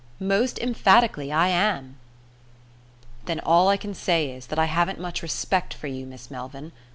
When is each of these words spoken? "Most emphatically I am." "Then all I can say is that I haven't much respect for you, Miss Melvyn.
"Most 0.19 0.57
emphatically 0.57 1.31
I 1.31 1.49
am." 1.49 1.97
"Then 3.25 3.39
all 3.39 3.67
I 3.69 3.77
can 3.77 3.93
say 3.93 4.31
is 4.31 4.47
that 4.47 4.57
I 4.57 4.65
haven't 4.65 4.99
much 4.99 5.21
respect 5.21 5.75
for 5.75 5.85
you, 5.85 6.07
Miss 6.07 6.31
Melvyn. 6.31 6.71